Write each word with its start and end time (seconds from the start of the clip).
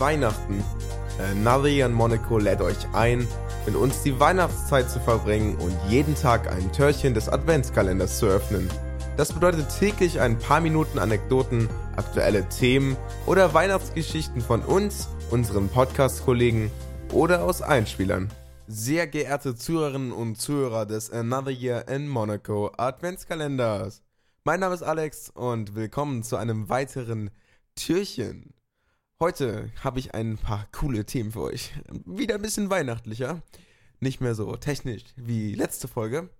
Weihnachten. 0.00 0.64
Äh, 1.20 1.34
Nari 1.34 1.82
in 1.82 1.92
Monaco 1.92 2.38
lädt 2.38 2.62
euch 2.62 2.78
ein, 2.94 3.28
mit 3.66 3.76
uns 3.76 4.02
die 4.02 4.18
Weihnachtszeit 4.18 4.90
zu 4.90 4.98
verbringen 4.98 5.56
und 5.56 5.76
jeden 5.88 6.14
Tag 6.14 6.50
ein 6.50 6.72
Türchen 6.72 7.12
des 7.12 7.28
Adventskalenders 7.28 8.18
zu 8.18 8.26
öffnen. 8.26 8.68
Das 9.18 9.34
bedeutet 9.34 9.68
täglich 9.78 10.18
ein 10.18 10.38
paar 10.38 10.62
Minuten 10.62 10.98
Anekdoten, 10.98 11.68
aktuelle 11.96 12.48
Themen 12.48 12.96
oder 13.26 13.52
Weihnachtsgeschichten 13.52 14.40
von 14.40 14.62
uns, 14.62 15.08
unseren 15.30 15.68
Podcast-Kollegen 15.68 16.70
oder 17.12 17.44
aus 17.44 17.60
Einspielern. 17.60 18.30
Sehr 18.66 19.06
geehrte 19.06 19.54
Zuhörerinnen 19.54 20.12
und 20.12 20.40
Zuhörer 20.40 20.86
des 20.86 21.10
Another 21.10 21.50
Year 21.50 21.88
in 21.88 22.08
Monaco 22.08 22.70
Adventskalenders. 22.76 24.00
Mein 24.44 24.60
Name 24.60 24.74
ist 24.74 24.82
Alex 24.82 25.28
und 25.28 25.74
willkommen 25.74 26.22
zu 26.22 26.36
einem 26.36 26.70
weiteren 26.70 27.30
Türchen. 27.74 28.54
Heute 29.22 29.70
habe 29.84 29.98
ich 29.98 30.14
ein 30.14 30.38
paar 30.38 30.66
coole 30.72 31.04
Themen 31.04 31.32
für 31.32 31.42
euch. 31.42 31.74
Wieder 32.06 32.36
ein 32.36 32.40
bisschen 32.40 32.70
weihnachtlicher. 32.70 33.42
Nicht 34.00 34.22
mehr 34.22 34.34
so 34.34 34.56
technisch 34.56 35.04
wie 35.14 35.54
letzte 35.54 35.88
Folge. 35.88 36.30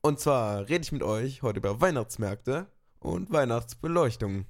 Und 0.00 0.20
zwar 0.20 0.66
rede 0.66 0.80
ich 0.80 0.90
mit 0.90 1.02
euch 1.02 1.42
heute 1.42 1.58
über 1.58 1.82
Weihnachtsmärkte 1.82 2.66
und 2.98 3.30
Weihnachtsbeleuchtung. 3.30 4.46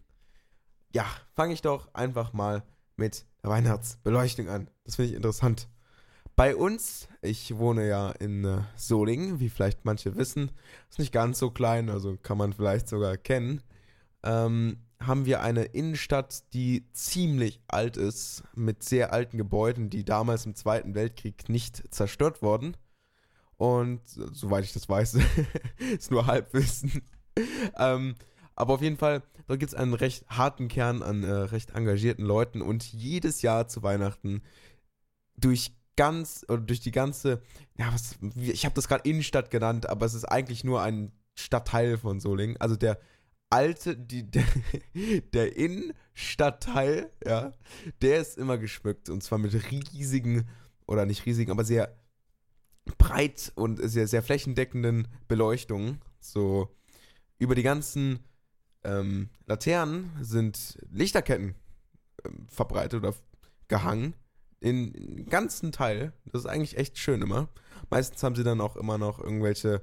Ja, 0.95 1.05
fange 1.35 1.53
ich 1.53 1.63
doch 1.63 1.93
einfach 1.93 2.33
mal 2.33 2.63
mit 2.97 3.27
der 3.43 3.51
Weihnachtsbeleuchtung 3.51 4.49
an. 4.49 4.71
Das 4.85 4.95
finde 4.95 5.11
ich 5.11 5.17
interessant. 5.17 5.69
Bei 6.37 6.55
uns, 6.55 7.09
ich 7.23 7.57
wohne 7.57 7.89
ja 7.89 8.13
in 8.13 8.45
äh, 8.45 8.61
Solingen, 8.77 9.41
wie 9.41 9.49
vielleicht 9.49 9.85
manche 9.85 10.15
wissen, 10.15 10.53
ist 10.89 11.01
nicht 11.01 11.13
ganz 11.13 11.41
so 11.41 11.51
klein, 11.51 11.91
also 11.91 12.17
kann 12.17 12.39
man 12.39 12.53
vielleicht 12.53 12.89
sogar 12.89 13.17
kennen. 13.17 13.65
Ähm, 14.23 14.77
haben 15.01 15.25
wir 15.25 15.41
eine 15.41 15.65
Innenstadt, 15.65 16.53
die 16.53 16.87
ziemlich 16.93 17.61
alt 17.69 17.97
ist, 17.97 18.43
mit 18.55 18.83
sehr 18.83 19.13
alten 19.13 19.39
Gebäuden, 19.39 19.91
die 19.91 20.05
damals 20.05 20.47
im 20.47 20.55
Zweiten 20.55 20.95
Weltkrieg 20.95 21.49
nicht 21.49 21.83
zerstört 21.93 22.43
wurden. 22.43 22.77
Und 23.57 24.03
soweit 24.07 24.65
ich 24.65 24.73
das 24.73 24.89
weiß, 24.89 25.19
ist 25.79 26.11
nur 26.11 26.27
Halbwissen. 26.27 27.03
ähm, 27.79 28.15
aber 28.55 28.75
auf 28.75 28.83
jeden 28.83 28.99
Fall, 28.99 29.23
da 29.47 29.57
gibt 29.57 29.73
es 29.73 29.79
einen 29.79 29.95
recht 29.95 30.27
harten 30.29 30.69
Kern 30.69 31.03
an 31.03 31.25
äh, 31.25 31.31
recht 31.31 31.71
engagierten 31.71 32.25
Leuten 32.25 32.61
und 32.61 32.85
jedes 32.93 33.43
Jahr 33.43 33.69
zu 33.69 33.83
Weihnachten 33.83 34.43
durch 35.37 35.75
ganz, 35.97 36.45
oder 36.49 36.61
durch 36.61 36.81
die 36.81 36.93
ganze, 36.93 37.43
ja, 37.79 37.93
was, 37.93 38.19
ich 38.37 38.65
habe 38.65 38.75
das 38.75 38.89
gerade 38.89 39.09
Innenstadt 39.09 39.51
genannt, 39.51 39.89
aber 39.89 40.07
es 40.07 40.15
ist 40.15 40.25
eigentlich 40.25 40.65
nur 40.65 40.83
ein 40.83 41.13
Stadtteil 41.35 41.97
von 41.99 42.21
Solingen. 42.21 42.57
Also 42.59 42.77
der 42.77 42.99
alte, 43.51 43.97
die, 43.97 44.31
der, 44.31 44.45
der 45.33 45.57
Innenstadtteil, 45.57 47.11
ja, 47.25 47.53
der 48.01 48.21
ist 48.21 48.39
immer 48.39 48.59
geschmückt. 48.59 49.11
Und 49.11 49.23
zwar 49.23 49.39
mit 49.39 49.53
riesigen, 49.71 50.49
oder 50.87 51.07
nicht 51.07 51.27
riesigen, 51.27 51.51
aber 51.51 51.65
sehr 51.65 51.97
breit 52.99 53.53
und 53.55 53.77
sehr, 53.77 54.07
sehr 54.07 54.23
flächendeckenden 54.23 55.09
Beleuchtungen. 55.29 56.01
So 56.21 56.69
über 57.39 57.55
die 57.55 57.63
ganzen 57.63 58.21
ähm, 58.85 59.29
Laternen 59.47 60.11
sind 60.21 60.79
Lichterketten 60.91 61.55
ähm, 62.25 62.47
verbreitet 62.49 63.01
oder 63.03 63.15
gehangen. 63.69 64.15
In 64.61 65.27
ganzen 65.31 65.73
Teil. 65.73 66.13
Das 66.27 66.43
ist 66.43 66.47
eigentlich 66.47 66.77
echt 66.77 66.99
schön 66.99 67.23
immer. 67.23 67.49
Meistens 67.89 68.23
haben 68.23 68.37
sie 68.37 68.45
dann 68.45 68.61
auch 68.61 68.77
immer 68.77 68.99
noch 68.99 69.19
irgendwelche 69.19 69.83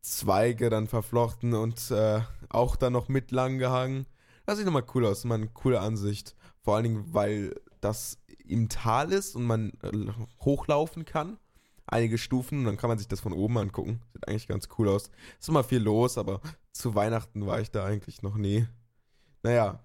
Zweige 0.00 0.70
dann 0.70 0.86
verflochten 0.86 1.54
und 1.54 1.90
äh, 1.90 2.20
auch 2.48 2.76
dann 2.76 2.92
noch 2.92 3.08
mit 3.08 3.30
lang 3.30 3.58
gehangen. 3.58 4.06
Das 4.46 4.56
sieht 4.56 4.66
nochmal 4.66 4.86
cool 4.94 5.06
aus, 5.06 5.24
immer 5.24 5.34
eine 5.34 5.48
coole 5.48 5.80
Ansicht. 5.80 6.34
Vor 6.62 6.76
allen 6.76 6.84
Dingen, 6.84 7.04
weil 7.12 7.54
das 7.80 8.18
im 8.44 8.68
Tal 8.68 9.12
ist 9.12 9.36
und 9.36 9.44
man 9.44 9.72
äh, 9.82 10.12
hochlaufen 10.40 11.04
kann. 11.04 11.38
Einige 11.86 12.18
Stufen 12.18 12.60
und 12.60 12.64
dann 12.66 12.76
kann 12.76 12.88
man 12.88 12.98
sich 12.98 13.08
das 13.08 13.20
von 13.20 13.32
oben 13.32 13.58
angucken. 13.58 14.00
Sieht 14.12 14.28
eigentlich 14.28 14.48
ganz 14.48 14.68
cool 14.78 14.88
aus. 14.88 15.10
Ist 15.38 15.48
immer 15.48 15.64
viel 15.64 15.82
los, 15.82 16.18
aber 16.18 16.40
zu 16.72 16.94
Weihnachten 16.94 17.46
war 17.46 17.60
ich 17.60 17.70
da 17.70 17.84
eigentlich 17.84 18.22
noch 18.22 18.36
nie. 18.36 18.66
Naja, 19.42 19.82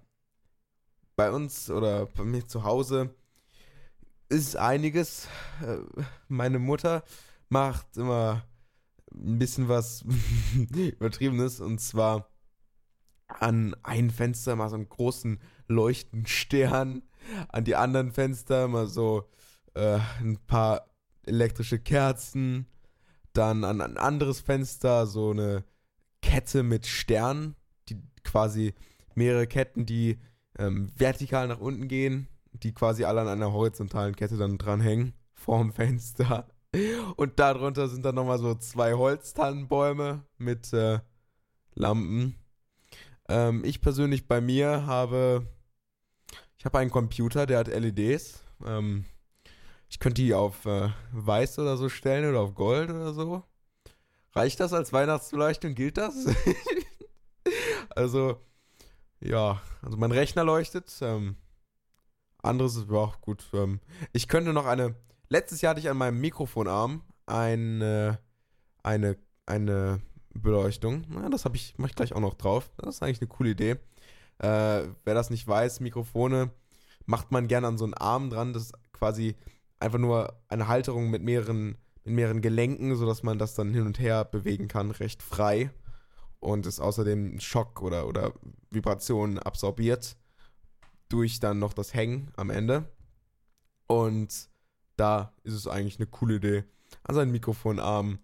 bei 1.16 1.30
uns 1.30 1.70
oder 1.70 2.06
bei 2.06 2.24
mir 2.24 2.46
zu 2.46 2.64
Hause 2.64 3.14
ist 4.28 4.56
einiges. 4.56 5.28
Äh, 5.62 5.78
meine 6.28 6.58
Mutter 6.58 7.04
macht 7.48 7.96
immer 7.96 8.42
ein 9.14 9.38
bisschen 9.38 9.68
was 9.68 10.04
Übertriebenes. 10.74 11.60
Und 11.60 11.80
zwar 11.80 12.30
an 13.28 13.74
ein 13.82 14.10
Fenster 14.10 14.56
mal 14.56 14.68
so 14.68 14.76
einen 14.76 14.88
großen 14.88 15.40
leuchtenden 15.68 16.26
Stern, 16.26 17.02
an 17.48 17.64
die 17.64 17.76
anderen 17.76 18.12
Fenster 18.12 18.68
mal 18.68 18.86
so 18.86 19.28
äh, 19.74 19.98
ein 20.20 20.38
paar 20.46 20.90
elektrische 21.26 21.78
Kerzen, 21.78 22.66
dann 23.32 23.64
an 23.64 23.80
ein 23.80 23.96
anderes 23.96 24.40
Fenster 24.40 25.06
so 25.06 25.30
eine 25.30 25.64
Kette 26.22 26.62
mit 26.62 26.86
Sternen, 26.86 27.56
die 27.88 28.00
quasi 28.22 28.74
mehrere 29.14 29.46
Ketten, 29.46 29.86
die 29.86 30.18
ähm, 30.58 30.90
vertikal 30.96 31.48
nach 31.48 31.60
unten 31.60 31.88
gehen, 31.88 32.28
die 32.52 32.72
quasi 32.72 33.04
alle 33.04 33.22
an 33.22 33.28
einer 33.28 33.52
horizontalen 33.52 34.14
Kette 34.14 34.36
dann 34.36 34.58
dranhängen, 34.58 35.14
vorm 35.32 35.72
Fenster. 35.72 36.46
Und 37.16 37.38
darunter 37.38 37.88
sind 37.88 38.04
dann 38.04 38.14
nochmal 38.14 38.38
so 38.38 38.54
zwei 38.54 38.94
Holztannenbäume 38.94 40.24
mit 40.38 40.72
äh, 40.72 41.00
Lampen. 41.74 42.36
Ähm, 43.28 43.64
ich 43.64 43.80
persönlich 43.80 44.28
bei 44.28 44.40
mir 44.40 44.86
habe, 44.86 45.46
ich 46.58 46.64
habe 46.64 46.78
einen 46.78 46.90
Computer, 46.90 47.46
der 47.46 47.58
hat 47.58 47.68
LEDs. 47.68 48.44
Ähm, 48.64 49.04
ich 49.88 49.98
könnte 49.98 50.22
die 50.22 50.34
auf 50.34 50.66
äh, 50.66 50.90
weiß 51.12 51.58
oder 51.58 51.76
so 51.76 51.88
stellen 51.88 52.28
oder 52.28 52.40
auf 52.40 52.54
Gold 52.54 52.90
oder 52.90 53.12
so. 53.12 53.42
Reicht 54.32 54.58
das 54.58 54.72
als 54.72 54.92
Weihnachtsbeleuchtung? 54.92 55.74
Gilt 55.74 55.96
das? 55.96 56.26
also, 57.90 58.40
ja, 59.20 59.62
also 59.82 59.96
mein 59.96 60.10
Rechner 60.10 60.42
leuchtet. 60.42 60.92
Ähm, 61.00 61.36
anderes 62.42 62.76
ist 62.76 62.90
auch 62.90 63.20
gut. 63.20 63.44
Ähm, 63.52 63.80
ich 64.12 64.26
könnte 64.26 64.52
noch 64.52 64.66
eine 64.66 64.96
Letztes 65.34 65.62
Jahr 65.62 65.70
hatte 65.70 65.80
ich 65.80 65.90
an 65.90 65.96
meinem 65.96 66.20
Mikrofonarm 66.20 67.02
eine, 67.26 68.20
eine, 68.84 69.16
eine 69.46 70.00
Beleuchtung. 70.32 71.06
Na, 71.08 71.28
das 71.28 71.44
habe 71.44 71.56
ich, 71.56 71.76
mache 71.76 71.90
ich 71.90 71.96
gleich 71.96 72.12
auch 72.12 72.20
noch 72.20 72.34
drauf. 72.34 72.70
Das 72.76 72.94
ist 72.94 73.02
eigentlich 73.02 73.20
eine 73.20 73.26
coole 73.26 73.50
Idee. 73.50 73.70
Äh, 74.38 74.84
wer 75.04 75.14
das 75.14 75.30
nicht 75.30 75.44
weiß, 75.44 75.80
Mikrofone 75.80 76.52
macht 77.06 77.32
man 77.32 77.48
gerne 77.48 77.66
an 77.66 77.78
so 77.78 77.84
einen 77.84 77.94
Arm 77.94 78.30
dran. 78.30 78.52
Das 78.52 78.66
ist 78.66 78.74
quasi 78.92 79.34
einfach 79.80 79.98
nur 79.98 80.40
eine 80.46 80.68
Halterung 80.68 81.10
mit 81.10 81.24
mehreren, 81.24 81.78
mit 82.04 82.14
mehreren 82.14 82.40
Gelenken, 82.40 82.94
sodass 82.94 83.24
man 83.24 83.36
das 83.36 83.56
dann 83.56 83.74
hin 83.74 83.86
und 83.86 83.98
her 83.98 84.24
bewegen 84.24 84.68
kann, 84.68 84.92
recht 84.92 85.20
frei. 85.20 85.72
Und 86.38 86.64
es 86.64 86.78
außerdem 86.78 87.40
Schock 87.40 87.82
oder, 87.82 88.06
oder 88.06 88.34
Vibrationen 88.70 89.40
absorbiert 89.40 90.16
durch 91.08 91.40
dann 91.40 91.58
noch 91.58 91.72
das 91.72 91.92
Hängen 91.92 92.30
am 92.36 92.50
Ende. 92.50 92.84
Und 93.88 94.53
da 94.96 95.32
ist 95.42 95.54
es 95.54 95.66
eigentlich 95.66 95.98
eine 95.98 96.06
coole 96.06 96.36
Idee, 96.36 96.64
an 97.02 97.14
seinen 97.14 97.32
Mikrofonarm 97.32 98.18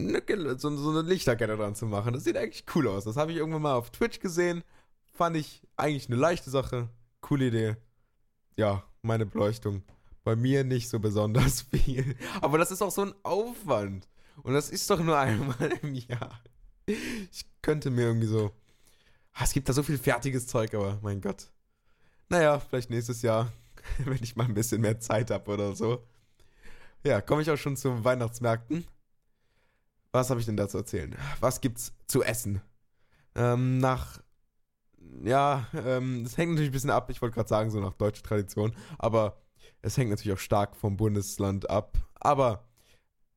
eine, 0.00 0.58
so, 0.58 0.76
so 0.76 0.90
eine 0.90 1.02
Lichterkette 1.02 1.56
dran 1.56 1.74
zu 1.74 1.86
machen. 1.86 2.12
Das 2.12 2.24
sieht 2.24 2.36
eigentlich 2.36 2.64
cool 2.74 2.88
aus. 2.88 3.04
Das 3.04 3.16
habe 3.16 3.32
ich 3.32 3.38
irgendwann 3.38 3.62
mal 3.62 3.74
auf 3.74 3.90
Twitch 3.90 4.20
gesehen. 4.20 4.62
Fand 5.12 5.36
ich 5.36 5.62
eigentlich 5.76 6.08
eine 6.08 6.16
leichte 6.16 6.50
Sache. 6.50 6.88
Coole 7.20 7.46
Idee. 7.46 7.76
Ja, 8.56 8.84
meine 9.02 9.26
Beleuchtung. 9.26 9.82
Bei 10.24 10.36
mir 10.36 10.64
nicht 10.64 10.88
so 10.88 10.98
besonders 10.98 11.62
viel. 11.70 12.16
Aber 12.40 12.58
das 12.58 12.70
ist 12.70 12.82
auch 12.82 12.90
so 12.90 13.02
ein 13.02 13.14
Aufwand. 13.22 14.08
Und 14.42 14.54
das 14.54 14.70
ist 14.70 14.88
doch 14.90 15.00
nur 15.00 15.18
einmal 15.18 15.78
im 15.82 15.94
Jahr. 15.94 16.40
Ich 16.86 17.44
könnte 17.62 17.90
mir 17.90 18.06
irgendwie 18.06 18.26
so. 18.26 18.50
Ah, 19.32 19.44
es 19.44 19.52
gibt 19.52 19.68
da 19.68 19.72
so 19.72 19.82
viel 19.82 19.98
fertiges 19.98 20.46
Zeug, 20.46 20.74
aber 20.74 20.98
mein 21.02 21.20
Gott. 21.20 21.50
Naja, 22.28 22.58
vielleicht 22.58 22.90
nächstes 22.90 23.22
Jahr 23.22 23.52
wenn 24.04 24.22
ich 24.22 24.36
mal 24.36 24.44
ein 24.44 24.54
bisschen 24.54 24.80
mehr 24.80 25.00
Zeit 25.00 25.30
habe 25.30 25.50
oder 25.50 25.74
so. 25.74 26.06
Ja, 27.04 27.20
komme 27.20 27.42
ich 27.42 27.50
auch 27.50 27.56
schon 27.56 27.76
zu 27.76 28.04
Weihnachtsmärkten. 28.04 28.86
Was 30.12 30.30
habe 30.30 30.40
ich 30.40 30.46
denn 30.46 30.56
da 30.56 30.68
zu 30.68 30.78
erzählen? 30.78 31.16
Was 31.40 31.60
gibt's 31.60 31.92
zu 32.06 32.22
essen? 32.22 32.60
Ähm, 33.34 33.78
nach. 33.78 34.20
Ja, 35.22 35.66
ähm, 35.72 36.24
das 36.24 36.36
hängt 36.36 36.52
natürlich 36.52 36.70
ein 36.70 36.72
bisschen 36.72 36.90
ab. 36.90 37.10
Ich 37.10 37.22
wollte 37.22 37.34
gerade 37.34 37.48
sagen, 37.48 37.70
so 37.70 37.80
nach 37.80 37.94
deutscher 37.94 38.22
Tradition. 38.22 38.74
Aber 38.98 39.40
es 39.82 39.96
hängt 39.96 40.10
natürlich 40.10 40.36
auch 40.36 40.40
stark 40.40 40.76
vom 40.76 40.96
Bundesland 40.96 41.70
ab. 41.70 41.96
Aber 42.14 42.68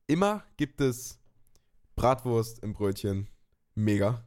immer 0.06 0.44
gibt 0.56 0.80
es 0.80 1.18
Bratwurst 1.96 2.58
im 2.60 2.72
Brötchen. 2.72 3.28
Mega. 3.74 4.24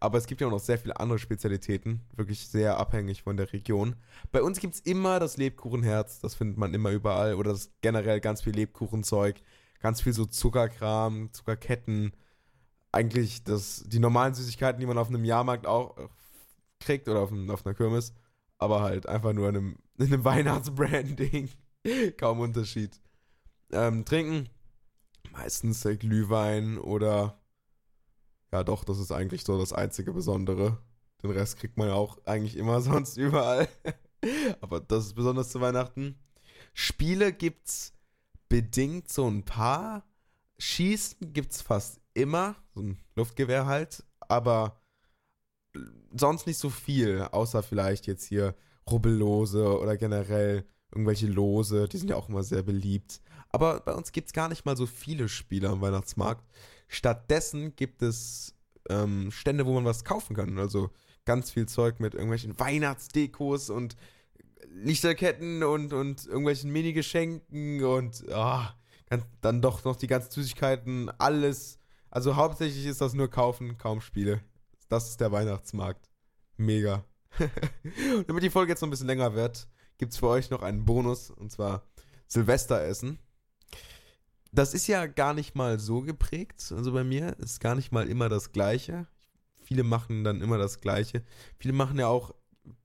Aber 0.00 0.18
es 0.18 0.26
gibt 0.26 0.40
ja 0.40 0.46
auch 0.46 0.50
noch 0.50 0.60
sehr 0.60 0.78
viele 0.78 0.98
andere 0.98 1.18
Spezialitäten, 1.18 2.00
wirklich 2.16 2.48
sehr 2.48 2.78
abhängig 2.78 3.22
von 3.22 3.36
der 3.36 3.52
Region. 3.52 3.96
Bei 4.30 4.42
uns 4.42 4.60
gibt 4.60 4.74
es 4.74 4.80
immer 4.80 5.20
das 5.20 5.36
Lebkuchenherz, 5.36 6.20
das 6.20 6.34
findet 6.34 6.56
man 6.56 6.72
immer 6.72 6.90
überall. 6.90 7.34
Oder 7.34 7.52
das 7.52 7.70
generell 7.82 8.20
ganz 8.20 8.42
viel 8.42 8.54
Lebkuchenzeug, 8.54 9.36
ganz 9.80 10.00
viel 10.00 10.14
so 10.14 10.24
Zuckerkram, 10.24 11.32
Zuckerketten. 11.32 12.12
Eigentlich 12.92 13.44
das, 13.44 13.84
die 13.86 13.98
normalen 13.98 14.34
Süßigkeiten, 14.34 14.80
die 14.80 14.86
man 14.86 14.98
auf 14.98 15.08
einem 15.08 15.24
Jahrmarkt 15.24 15.66
auch 15.66 15.96
kriegt 16.80 17.08
oder 17.08 17.20
auf, 17.20 17.32
auf 17.32 17.66
einer 17.66 17.74
Kirmes. 17.74 18.14
aber 18.58 18.82
halt 18.82 19.06
einfach 19.06 19.32
nur 19.32 19.48
in 19.48 19.56
einem, 19.56 19.78
in 19.98 20.06
einem 20.06 20.24
Weihnachtsbranding. 20.24 21.50
Kaum 22.16 22.40
Unterschied. 22.40 23.00
Ähm, 23.72 24.04
trinken, 24.04 24.48
meistens 25.32 25.84
äh, 25.84 25.96
Glühwein 25.96 26.78
oder 26.78 27.41
ja 28.52 28.64
doch, 28.64 28.84
das 28.84 28.98
ist 28.98 29.12
eigentlich 29.12 29.44
so 29.44 29.58
das 29.58 29.72
einzige 29.72 30.12
Besondere. 30.12 30.78
Den 31.22 31.30
Rest 31.30 31.56
kriegt 31.56 31.76
man 31.76 31.88
ja 31.88 31.94
auch 31.94 32.18
eigentlich 32.26 32.56
immer 32.56 32.80
sonst 32.82 33.16
überall. 33.16 33.68
aber 34.60 34.80
das 34.80 35.06
ist 35.06 35.14
besonders 35.14 35.50
zu 35.50 35.60
Weihnachten. 35.60 36.18
Spiele 36.74 37.32
gibt's 37.32 37.94
bedingt 38.48 39.10
so 39.10 39.28
ein 39.28 39.44
paar. 39.44 40.04
Schießen 40.58 41.32
gibt's 41.32 41.60
fast 41.60 42.00
immer, 42.14 42.56
so 42.74 42.82
ein 42.82 42.98
Luftgewehr 43.16 43.66
halt, 43.66 44.04
aber 44.20 44.80
sonst 46.14 46.46
nicht 46.46 46.58
so 46.58 46.70
viel, 46.70 47.22
außer 47.32 47.62
vielleicht 47.62 48.06
jetzt 48.06 48.24
hier 48.26 48.54
Rubbellose 48.88 49.78
oder 49.80 49.96
generell 49.96 50.66
irgendwelche 50.92 51.26
Lose, 51.26 51.88
die 51.88 51.96
sind 51.96 52.10
ja 52.10 52.16
auch 52.16 52.28
immer 52.28 52.42
sehr 52.42 52.62
beliebt. 52.62 53.22
Aber 53.48 53.80
bei 53.80 53.94
uns 53.94 54.12
gibt 54.12 54.28
es 54.28 54.32
gar 54.32 54.48
nicht 54.48 54.64
mal 54.64 54.76
so 54.76 54.86
viele 54.86 55.28
Spiele 55.28 55.68
am 55.68 55.80
Weihnachtsmarkt. 55.80 56.44
Stattdessen 56.88 57.74
gibt 57.76 58.02
es 58.02 58.54
ähm, 58.88 59.30
Stände, 59.30 59.66
wo 59.66 59.72
man 59.72 59.84
was 59.84 60.04
kaufen 60.04 60.36
kann. 60.36 60.58
Also 60.58 60.90
ganz 61.24 61.50
viel 61.50 61.66
Zeug 61.66 62.00
mit 62.00 62.14
irgendwelchen 62.14 62.58
Weihnachtsdekos 62.58 63.70
und 63.70 63.96
Lichterketten 64.68 65.62
und, 65.62 65.92
und 65.92 66.26
irgendwelchen 66.26 66.70
Mini-Geschenken 66.72 67.84
und 67.84 68.24
oh, 68.28 68.62
dann 69.40 69.60
doch 69.60 69.84
noch 69.84 69.96
die 69.96 70.06
ganzen 70.06 70.30
Süßigkeiten, 70.30 71.10
alles. 71.18 71.78
Also 72.10 72.36
hauptsächlich 72.36 72.86
ist 72.86 73.00
das 73.00 73.14
nur 73.14 73.30
kaufen, 73.30 73.78
kaum 73.78 74.00
Spiele. 74.00 74.40
Das 74.88 75.08
ist 75.08 75.20
der 75.20 75.32
Weihnachtsmarkt. 75.32 76.08
Mega. 76.56 77.04
Damit 78.26 78.42
die 78.42 78.50
Folge 78.50 78.72
jetzt 78.72 78.82
noch 78.82 78.88
ein 78.88 78.90
bisschen 78.90 79.06
länger 79.06 79.34
wird, 79.34 79.68
gibt 79.98 80.12
es 80.12 80.18
für 80.18 80.28
euch 80.28 80.50
noch 80.50 80.62
einen 80.62 80.84
Bonus 80.84 81.30
und 81.30 81.50
zwar 81.50 81.86
Silvesteressen. 82.26 83.18
Das 84.52 84.74
ist 84.74 84.86
ja 84.86 85.06
gar 85.06 85.34
nicht 85.34 85.54
mal 85.54 85.78
so 85.78 86.02
geprägt. 86.02 86.72
Also 86.76 86.92
bei 86.92 87.04
mir 87.04 87.38
ist 87.38 87.60
gar 87.60 87.74
nicht 87.74 87.90
mal 87.90 88.08
immer 88.08 88.28
das 88.28 88.52
Gleiche. 88.52 89.06
Viele 89.62 89.82
machen 89.82 90.24
dann 90.24 90.42
immer 90.42 90.58
das 90.58 90.80
Gleiche. 90.80 91.24
Viele 91.56 91.72
machen 91.72 91.98
ja 91.98 92.08
auch, 92.08 92.34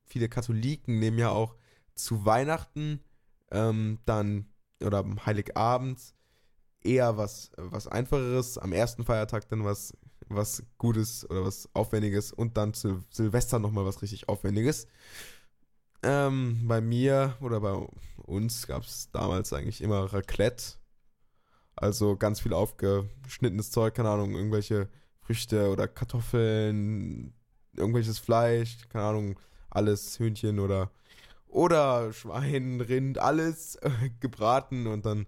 viele 0.06 0.30
Katholiken 0.30 1.00
nehmen 1.00 1.20
ja 1.20 1.30
auch 1.30 1.56
zu 1.94 2.26
Weihnachten 2.26 3.02
ähm, 3.52 4.00
dann 4.06 4.46
oder 4.82 5.00
am 5.00 5.26
Heiligabend 5.26 6.14
eher 6.84 7.18
was, 7.18 7.52
was 7.58 7.88
Einfacheres, 7.88 8.58
am 8.58 8.72
ersten 8.72 9.04
Feiertag 9.04 9.50
dann 9.50 9.66
was 9.66 9.94
was 10.30 10.64
Gutes 10.78 11.30
oder 11.30 11.46
was 11.46 11.70
Aufwendiges 11.74 12.32
und 12.32 12.58
dann 12.58 12.74
zu 12.74 13.04
Silvester 13.10 13.60
nochmal 13.60 13.86
was 13.86 14.02
richtig 14.02 14.30
Aufwendiges. 14.30 14.88
Ähm, 16.04 16.68
bei 16.68 16.82
mir 16.82 17.36
oder 17.42 17.60
bei 17.62 17.88
uns 18.18 18.68
gab 18.68 18.84
es 18.84 19.10
damals 19.12 19.54
eigentlich 19.54 19.82
immer 19.82 20.14
Raclette. 20.14 20.76
Also 21.78 22.18
ganz 22.18 22.42
viel 22.42 22.54
aufgeschnittenes 22.54 23.72
Zeug, 23.72 23.96
keine 23.96 24.10
Ahnung, 24.10 24.36
irgendwelche 24.36 24.90
Früchte 25.22 25.70
oder 25.70 25.88
Kartoffeln, 25.88 27.34
irgendwelches 27.76 28.20
Fleisch, 28.20 28.78
keine 28.90 29.06
Ahnung, 29.06 29.40
alles, 29.70 30.20
Hühnchen 30.20 30.60
oder, 30.60 30.92
oder 31.48 32.12
Schwein, 32.12 32.82
Rind, 32.82 33.20
alles 33.20 33.80
gebraten 34.20 34.88
und 34.88 35.06
dann 35.06 35.28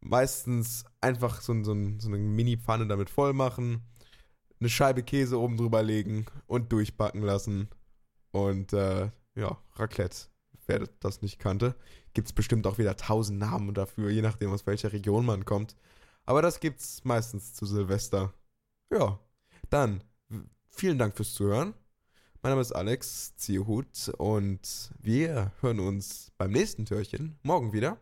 meistens 0.00 0.84
einfach 1.00 1.42
so, 1.42 1.52
so, 1.64 1.74
so 1.98 2.08
eine 2.08 2.18
Mini-Pfanne 2.18 2.86
damit 2.86 3.10
voll 3.10 3.32
machen 3.34 3.82
eine 4.60 4.68
Scheibe 4.68 5.02
Käse 5.02 5.38
oben 5.38 5.56
drüber 5.56 5.82
legen 5.82 6.26
und 6.46 6.72
durchbacken 6.72 7.22
lassen. 7.22 7.68
Und 8.32 8.72
äh, 8.72 9.10
ja, 9.34 9.58
Raclette. 9.76 10.28
Wer 10.68 10.86
das 11.00 11.22
nicht 11.22 11.38
kannte, 11.38 11.74
gibt 12.12 12.28
es 12.28 12.34
bestimmt 12.34 12.66
auch 12.66 12.76
wieder 12.76 12.96
tausend 12.96 13.38
Namen 13.38 13.72
dafür, 13.72 14.10
je 14.10 14.20
nachdem 14.20 14.52
aus 14.52 14.66
welcher 14.66 14.92
Region 14.92 15.24
man 15.24 15.46
kommt. 15.46 15.74
Aber 16.26 16.42
das 16.42 16.60
gibt's 16.60 17.04
meistens 17.04 17.54
zu 17.54 17.64
Silvester. 17.64 18.34
Ja, 18.92 19.18
dann 19.70 20.04
vielen 20.68 20.98
Dank 20.98 21.16
fürs 21.16 21.32
Zuhören. 21.32 21.72
Mein 22.42 22.52
Name 22.52 22.60
ist 22.60 22.72
Alex 22.72 23.34
Ziehhut 23.36 24.10
und 24.18 24.92
wir 25.00 25.52
hören 25.62 25.80
uns 25.80 26.32
beim 26.36 26.50
nächsten 26.50 26.84
Türchen 26.84 27.38
morgen 27.42 27.72
wieder. 27.72 27.98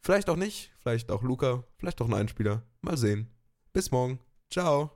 Vielleicht 0.00 0.28
auch 0.28 0.36
nicht, 0.36 0.72
vielleicht 0.78 1.08
auch 1.12 1.22
Luca, 1.22 1.62
vielleicht 1.78 2.02
auch 2.02 2.08
ein 2.08 2.14
Einspieler. 2.14 2.64
Mal 2.80 2.96
sehen. 2.96 3.30
Bis 3.72 3.92
morgen. 3.92 4.18
Ciao. 4.50 4.90